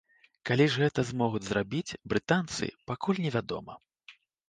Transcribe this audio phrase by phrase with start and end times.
[0.49, 3.83] Калі ж гэта змогуць зрабіць брытанцы, пакуль не вядома.